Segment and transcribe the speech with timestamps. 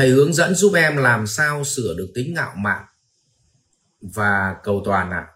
[0.00, 2.84] thầy hướng dẫn giúp em làm sao sửa được tính ngạo mạn
[4.00, 5.16] và cầu toàn ạ.
[5.18, 5.32] À.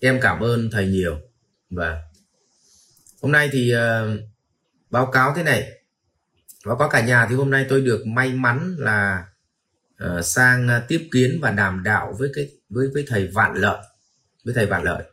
[0.00, 1.20] em cảm ơn thầy nhiều.
[1.70, 2.02] Và
[3.22, 4.20] hôm nay thì uh,
[4.90, 5.68] báo cáo thế này.
[6.66, 9.26] Báo cáo cả nhà thì hôm nay tôi được may mắn là
[10.04, 13.78] uh, sang uh, tiếp kiến và đàm đạo với cái với với thầy vạn lợi
[14.44, 15.04] với thầy vạn lợi.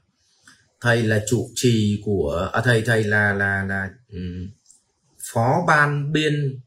[0.81, 4.49] Thầy là trụ trì của à, thầy thầy là là là um,
[5.33, 6.61] phó ban biên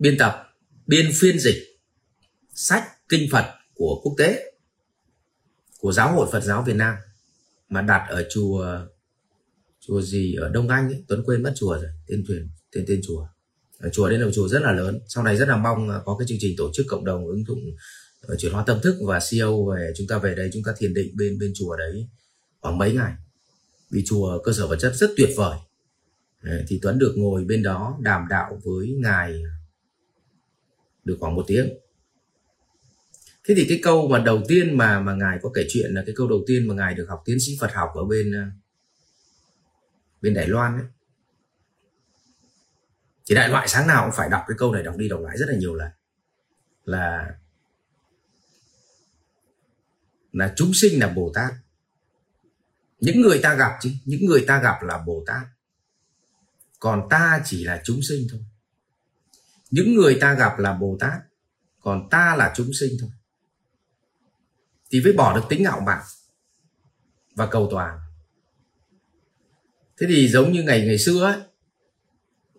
[0.00, 0.46] biên tập
[0.86, 1.62] biên phiên dịch
[2.54, 4.52] sách kinh Phật của quốc tế
[5.78, 6.94] của giáo hội Phật giáo Việt Nam
[7.68, 8.78] mà đặt ở chùa
[9.80, 13.00] chùa gì ở Đông Anh ấy, Tuấn quên mất chùa rồi tên thuyền tên tên
[13.06, 13.26] chùa.
[13.78, 16.16] Ở chùa đây là một chùa rất là lớn sau này rất là mong có
[16.18, 17.60] cái chương trình tổ chức cộng đồng ứng dụng
[18.20, 20.94] ờ, chuyển hóa tâm thức và CEO về chúng ta về đây chúng ta thiền
[20.94, 22.08] định bên bên chùa đấy
[22.60, 23.12] khoảng mấy ngày.
[23.90, 25.58] Vì chùa cơ sở vật chất rất tuyệt vời.
[26.68, 29.42] Thì Tuấn được ngồi bên đó đàm đạo với ngài
[31.10, 31.68] được khoảng một tiếng.
[33.44, 36.14] Thế thì cái câu mà đầu tiên mà mà ngài có kể chuyện là cái
[36.18, 38.44] câu đầu tiên mà ngài được học tiến sĩ Phật học ở bên ờ,
[40.22, 40.86] bên Đài Loan ấy.
[43.26, 45.36] thì đại loại sáng nào cũng phải đọc cái câu này, đọc đi đọc lại
[45.38, 45.88] rất là nhiều lần.
[46.84, 47.34] Là
[50.32, 51.52] là chúng sinh là Bồ Tát.
[53.00, 55.42] Những người ta gặp chứ, những người ta gặp là Bồ Tát.
[56.78, 58.40] Còn ta chỉ là chúng sinh thôi
[59.70, 61.20] những người ta gặp là bồ tát
[61.80, 63.10] còn ta là chúng sinh thôi.
[64.90, 66.02] Thì mới bỏ được tính ngạo mạn
[67.34, 67.98] và cầu toàn.
[70.00, 71.36] Thế thì giống như ngày ngày xưa ấy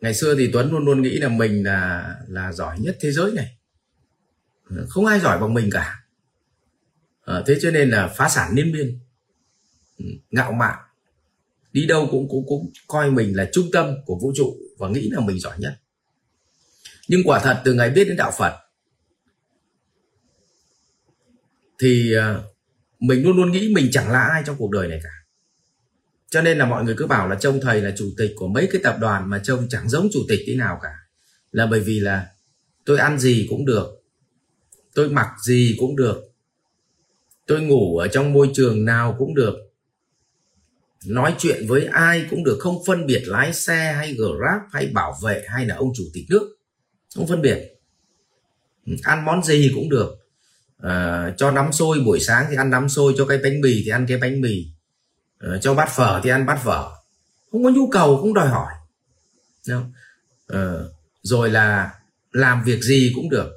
[0.02, 3.32] ngày xưa thì tuấn luôn luôn nghĩ là mình là là giỏi nhất thế giới
[3.32, 3.58] này.
[4.88, 6.04] Không ai giỏi bằng mình cả.
[7.26, 9.00] À, thế cho nên là phá sản liên miên.
[9.98, 10.80] Ừ, ngạo mạn.
[11.74, 15.10] Đi đâu cũng cũng cũng coi mình là trung tâm của vũ trụ và nghĩ
[15.10, 15.80] là mình giỏi nhất
[17.12, 18.54] nhưng quả thật từ ngày biết đến đạo phật,
[21.80, 22.40] thì à,
[23.00, 25.10] mình luôn luôn nghĩ mình chẳng là ai trong cuộc đời này cả.
[26.30, 28.68] Cho nên là mọi người cứ bảo là trông thầy là chủ tịch của mấy
[28.72, 30.94] cái tập đoàn mà trông chẳng giống chủ tịch thế nào cả.
[31.52, 32.28] Là bởi vì là
[32.86, 34.04] tôi ăn gì cũng được,
[34.94, 36.24] tôi mặc gì cũng được,
[37.48, 39.54] tôi ngủ ở trong môi trường nào cũng được,
[41.06, 45.14] nói chuyện với ai cũng được, không phân biệt lái xe hay grab hay bảo
[45.24, 46.58] vệ hay là ông chủ tịch nước
[47.16, 47.76] không phân biệt.
[48.86, 50.18] Ừ, ăn món gì cũng được.
[50.78, 53.90] À, cho nắm xôi buổi sáng thì ăn nắm xôi cho cái bánh mì thì
[53.90, 54.66] ăn cái bánh mì.
[55.40, 56.90] À, cho bát phở thì ăn bát phở.
[57.52, 58.74] Không có nhu cầu cũng đòi hỏi.
[59.68, 59.92] Không?
[60.48, 60.74] À,
[61.22, 61.94] rồi là
[62.32, 63.52] làm việc gì cũng được.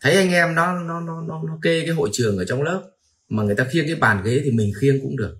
[0.00, 2.82] Thấy anh em nó nó nó nó, nó kê cái hội trường ở trong lớp
[3.28, 5.36] mà người ta khiêng cái bàn ghế thì mình khiêng cũng được.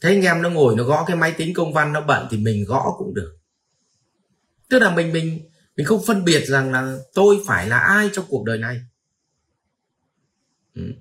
[0.00, 2.36] Thấy anh em nó ngồi nó gõ cái máy tính công văn nó bận thì
[2.36, 3.36] mình gõ cũng được.
[4.68, 5.40] Tức là mình mình
[5.76, 8.80] mình không phân biệt rằng là tôi phải là ai trong cuộc đời này
[10.74, 10.92] ừ.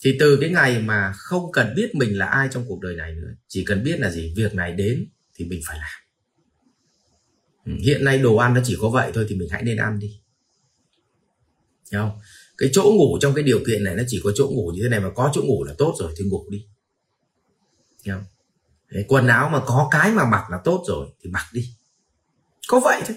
[0.00, 3.14] thì từ cái ngày mà không cần biết mình là ai trong cuộc đời này
[3.14, 6.00] nữa chỉ cần biết là gì việc này đến thì mình phải làm
[7.66, 7.72] ừ.
[7.84, 10.20] hiện nay đồ ăn nó chỉ có vậy thôi thì mình hãy nên ăn đi
[11.92, 12.18] Hiểu không
[12.58, 14.88] cái chỗ ngủ trong cái điều kiện này nó chỉ có chỗ ngủ như thế
[14.88, 16.66] này mà có chỗ ngủ là tốt rồi thì ngủ đi
[18.04, 18.24] Hiểu không?
[18.90, 21.68] Đấy, quần áo mà có cái mà mặc là tốt rồi thì mặc đi
[22.68, 23.16] có vậy thôi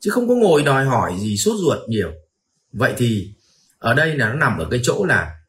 [0.00, 2.12] chứ không có ngồi đòi hỏi gì sốt ruột nhiều.
[2.72, 3.34] Vậy thì,
[3.78, 5.40] ở đây là nó nằm ở cái chỗ là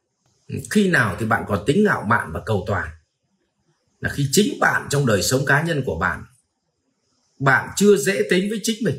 [0.47, 2.89] ừ, khi nào thì bạn còn tính ngạo mạn và cầu toàn.
[3.99, 6.23] Là khi chính bạn trong đời sống cá nhân của bạn
[7.39, 8.95] bạn chưa dễ tính với chính mình.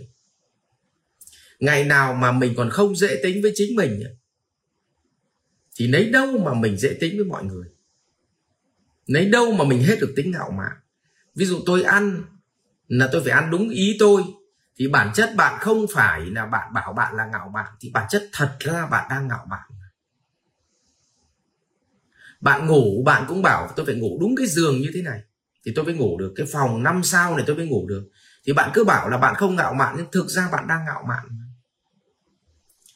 [1.60, 4.02] Ngày nào mà mình còn không dễ tính với chính mình
[5.76, 7.66] thì lấy đâu mà mình dễ tính với mọi người?
[9.06, 10.72] Lấy đâu mà mình hết được tính ngạo mạn
[11.34, 12.22] ví dụ tôi ăn,
[12.88, 14.22] là tôi phải ăn đúng ý tôi
[14.76, 18.06] thì bản chất bạn không phải là bạn bảo bạn là ngạo mạn, thì bản
[18.10, 19.60] chất thật ra bạn đang ngạo mạn.
[22.40, 25.20] Bạn ngủ, bạn cũng bảo, tôi phải ngủ đúng cái giường như thế này.
[25.64, 28.08] Thì tôi mới ngủ được, cái phòng 5 sao này tôi mới ngủ được.
[28.44, 31.04] Thì bạn cứ bảo là bạn không ngạo mạn, nhưng thực ra bạn đang ngạo
[31.08, 31.26] mạn.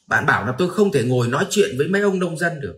[0.07, 2.75] Bạn bảo là tôi không thể ngồi nói chuyện với mấy ông nông dân được.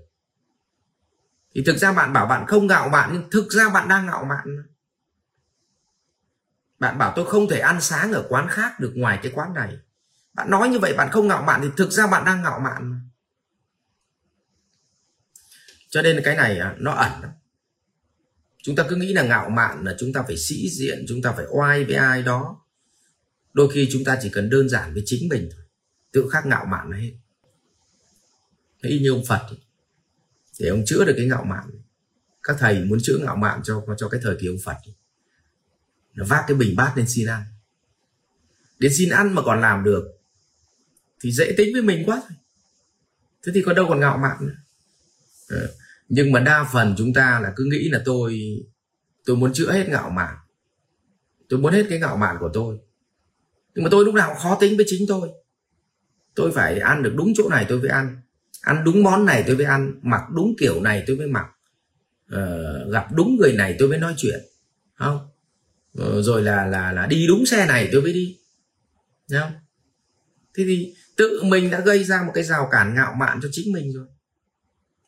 [1.55, 4.25] Thì thực ra bạn bảo bạn không ngạo mạn, nhưng thực ra bạn đang ngạo
[4.29, 4.45] mạn
[6.79, 9.77] bạn bảo tôi không thể ăn sáng ở quán khác được ngoài cái quán này.
[10.33, 13.09] Bạn nói như vậy, bạn không ngạo mạn thì thực ra bạn đang ngạo mạn.
[15.89, 17.31] Cho nên cái này à, nó ẩn lắm.
[18.63, 21.31] Chúng ta cứ nghĩ là ngạo mạn là chúng ta phải sĩ diện, chúng ta
[21.31, 22.65] phải oai với ai đó.
[23.53, 25.63] Đôi khi chúng ta chỉ cần đơn giản với chính mình thôi.
[26.11, 27.11] Tự khắc ngạo mạn là hết.
[28.81, 29.41] Y như ông phật.
[30.59, 31.69] Để ông chữa được cái ngạo mạn.
[32.43, 34.77] Các thầy muốn chữa ngạo mạn cho cho cái thời kỳ ông phật.
[34.85, 34.98] ấy
[36.27, 37.43] vác cái bình bát lên xin ăn.
[38.79, 40.03] Đến xin ăn mà còn làm được
[41.21, 42.21] thì dễ tính với mình quá
[43.45, 44.55] thế thì có đâu còn ngạo mạn nữa.
[45.49, 45.71] Ờ,
[46.09, 48.39] nhưng mà đa phần chúng ta là cứ nghĩ là tôi
[49.25, 50.35] tôi muốn chữa hết ngạo mạn.
[51.49, 52.77] Tôi muốn hết cái ngạo mạn của tôi.
[53.75, 55.29] Nhưng mà tôi lúc nào cũng khó tính với chính tôi.
[56.35, 58.21] Tôi phải ăn được đúng chỗ này tôi mới ăn.
[58.61, 59.99] Ăn đúng món này tôi mới ăn.
[60.01, 61.45] Mặc đúng kiểu này tôi mới mặc.
[62.35, 64.39] Uh, gặp đúng người này tôi mới nói chuyện.
[64.95, 65.29] Không?
[65.99, 68.37] Ờ, rồi là là là đi đúng xe này, tôi mới đi.
[69.29, 69.53] Thấy không
[70.57, 73.73] thế thì tự mình đã gây ra một cái rào cản ngạo mạn cho chính
[73.73, 74.07] mình rồi.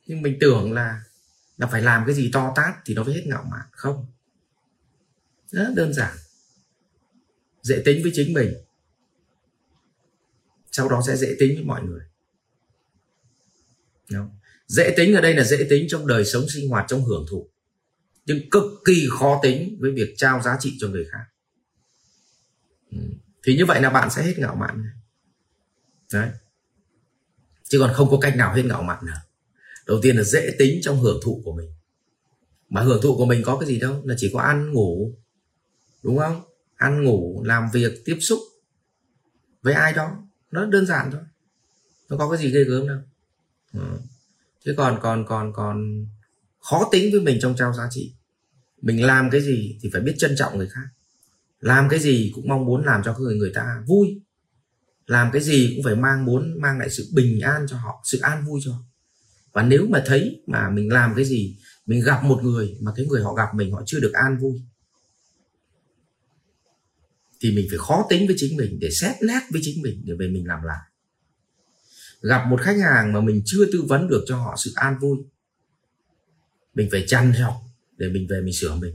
[0.05, 1.03] Nhưng mình tưởng là
[1.57, 4.05] là phải làm cái gì to tát thì nó mới hết ngạo mạn, không.
[5.47, 6.17] Rất đơn giản.
[7.61, 8.53] Dễ tính với chính mình.
[10.71, 12.01] Sau đó sẽ dễ tính với mọi người.
[14.13, 14.29] Không?
[14.67, 17.50] dễ tính ở đây là dễ tính trong đời sống sinh hoạt, trong hưởng thụ
[18.25, 21.25] nhưng cực kỳ khó tính với việc trao giá trị cho người khác.
[22.91, 22.97] Ừ.
[23.43, 24.83] Thì như vậy là bạn sẽ hết ngạo mạn
[26.13, 26.29] đấy.
[27.63, 29.17] Chứ còn không có cách nào hết ngạo mạn nào.
[29.87, 31.69] Đầu tiên là dễ tính trong hưởng thụ của mình.
[32.69, 35.13] Mà hưởng thụ của mình có cái gì đâu, là chỉ có ăn, ngủ.
[36.03, 36.41] Đúng không?
[36.75, 38.39] Ăn, ngủ, làm việc, tiếp xúc
[39.61, 40.23] với ai đó.
[40.51, 41.21] Nó đơn giản thôi.
[42.09, 42.97] Nó có cái gì ghê gớm đâu.
[43.73, 43.99] Ừ.
[44.65, 46.05] chứ còn còn còn còn
[46.61, 48.13] khó tính với mình trong trao giá trị.
[48.81, 50.87] Mình làm cái gì thì phải biết trân trọng người khác.
[51.59, 54.21] Làm cái gì cũng mong muốn làm cho người người ta vui.
[55.05, 58.19] Làm cái gì cũng phải mang muốn mang lại sự bình an cho họ, sự
[58.19, 58.83] an vui cho họ.
[59.51, 63.05] Và nếu mà thấy mà mình làm cái gì, mình gặp một người mà cái
[63.05, 64.61] người họ gặp mình, họ chưa được an vui,
[67.41, 70.13] thì mình phải khó tính với chính mình để xét nét với chính mình để
[70.19, 70.79] về mình làm lại.
[72.21, 75.17] Gặp một khách hàng mà mình chưa tư vấn được cho họ sự an vui
[76.73, 77.55] mình phải chăn trọng
[77.97, 78.93] để mình về mình sửa mình.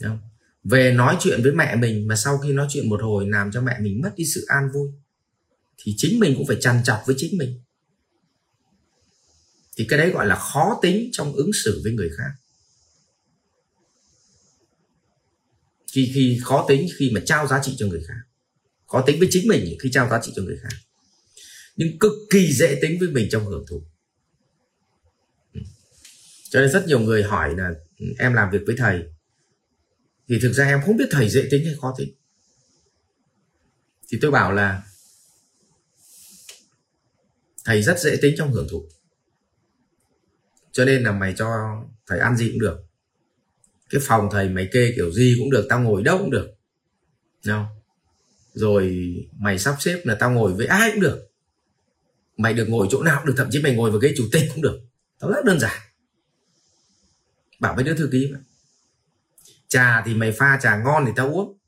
[0.00, 0.20] Đúng không?
[0.70, 3.60] về nói chuyện với mẹ mình mà sau khi nói chuyện một hồi làm cho
[3.60, 4.90] mẹ mình mất đi sự an vui,
[5.78, 7.60] thì chính mình cũng phải chăn chọc với chính mình.
[9.76, 12.30] Thì cái đấy gọi là khó tính trong ứng xử với người khác.
[15.92, 18.20] Khi khi khó tính khi mà trao giá trị cho người khác.
[18.86, 20.76] Khó tính với chính mình khi trao giá trị cho người khác.
[21.76, 23.82] Nhưng cực kỳ dễ tính với mình trong hưởng thụ
[26.50, 29.02] cho nên rất nhiều người hỏi là ừ, em làm việc với thầy.
[30.28, 32.14] Thì thực ra em không biết thầy dễ tính hay khó tính.
[34.08, 34.82] Thì tôi bảo là,
[37.64, 38.88] thầy rất dễ tính trong hưởng thụ.
[40.72, 41.48] Cho nên là mày cho
[42.06, 42.78] thầy ăn gì cũng được.
[43.90, 46.48] Cái phòng thầy mày kê kiểu gì cũng được, tao ngồi đâu cũng được.
[47.44, 47.66] Không
[48.56, 51.28] rồi mày sắp xếp là tao ngồi với ai cũng được.
[52.36, 54.42] Mày được ngồi chỗ nào cũng được, thậm chí mày ngồi vào ghế chủ tịch
[54.54, 54.80] cũng được.
[55.18, 55.80] Tao rất đơn giản
[57.60, 58.40] bảo với đứa thư ký vậy
[59.68, 61.58] trà thì mày pha trà ngon thì tao uống.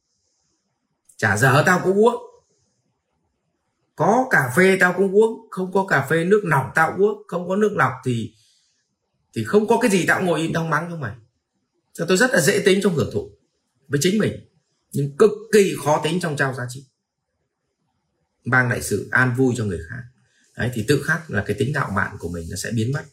[1.16, 2.22] Trà dở tao cũng uống.
[3.96, 7.48] Có cà phê tao cũng uống, không có cà phê nước lọc tao uống, không
[7.48, 8.34] có nước lọc thì
[9.34, 11.14] thì không có cái gì tao ngồi im tao mắng cho mày.
[11.92, 13.30] Cho tôi rất là dễ tính trong hưởng thụ
[13.88, 14.32] với chính mình,
[14.92, 16.84] nhưng cực kỳ khó tính trong trao giá trị.
[18.44, 20.02] Mang lại sự an vui cho người khác.
[20.56, 23.04] Đấy, thì tự khắc là cái tính ngạo mạn của mình nó sẽ biến mất.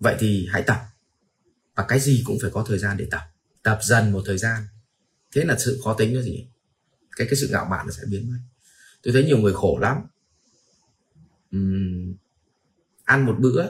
[0.00, 0.91] Vậy thì hãy tập
[1.74, 3.22] và cái gì cũng phải có thời gian để tập.
[3.62, 4.62] Tập dần một thời gian.
[5.34, 6.46] Thế là sự khó tính nó gì?
[7.16, 8.38] Cái cái sự ngạo mạn nó sẽ biến mất.
[9.02, 9.96] Tôi thấy nhiều người khổ lắm.
[11.56, 12.14] Uhm,
[13.04, 13.66] ăn một bữa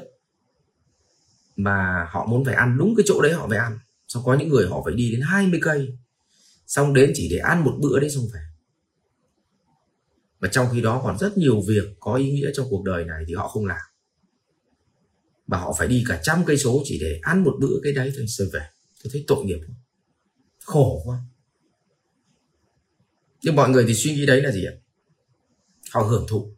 [1.57, 3.79] mà họ muốn phải ăn đúng cái chỗ đấy họ phải ăn.
[4.09, 5.99] Xong có những người họ phải đi đến 20 cây.
[6.67, 8.43] Xong đến chỉ để ăn một bữa đấy xong phải
[10.43, 13.25] mà trong khi đó còn rất nhiều việc có ý nghĩa trong cuộc đời này
[13.29, 13.92] thì họ không làm
[15.53, 18.13] mà họ phải đi cả trăm cây số chỉ để ăn một bữa cái đấy
[18.17, 18.67] thôi rồi về.
[19.03, 19.75] Tôi thấy tội nghiệp quá.
[20.65, 21.19] Khổ quá.
[23.43, 24.73] Nhưng mọi người thì suy nghĩ đấy là gì ạ?
[25.91, 26.53] Họ hưởng thụ.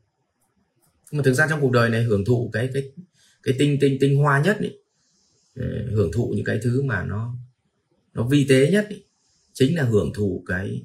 [1.10, 2.92] Nhưng mà thực ra trong cuộc đời này hưởng thụ cái cái
[3.42, 4.78] cái tinh tinh tinh hoa nhất ấy,
[5.56, 7.36] ờ, hưởng thụ những cái thứ mà nó
[8.12, 9.04] nó vi tế nhất ấy,
[9.52, 10.82] chính là hưởng thụ cái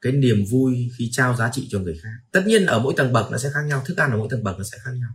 [0.00, 2.16] cái niềm vui khi trao giá trị cho người khác.
[2.32, 4.44] Tất nhiên ở mỗi tầng bậc nó sẽ khác nhau thức ăn ở mỗi tầng
[4.44, 5.10] bậc nó sẽ khác nhau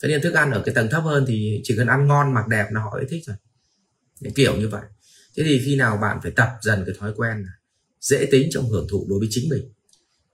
[0.00, 2.48] tất nhiên thức ăn ở cái tầng thấp hơn thì chỉ cần ăn ngon mặc
[2.48, 3.36] đẹp là họ ấy thích rồi
[4.22, 4.82] cái kiểu như vậy
[5.36, 7.54] thế thì khi nào bạn phải tập dần cái thói quen này,
[8.00, 9.72] dễ tính trong hưởng thụ đối với chính mình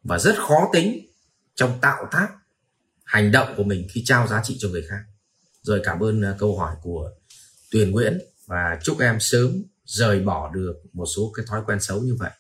[0.02, 1.07] và rất khó tính
[1.55, 2.29] trong tạo tác
[3.05, 5.00] hành động của mình khi trao giá trị cho người khác
[5.62, 7.11] rồi cảm ơn à, câu hỏi của
[7.71, 12.00] tuyền nguyễn và chúc em sớm rời bỏ được một số cái thói quen xấu
[12.00, 12.31] như vậy.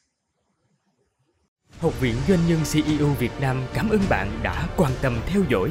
[1.78, 5.70] Học viện Doanh nhân CEO Việt Nam cảm ơn bạn đã quan tâm theo dõi.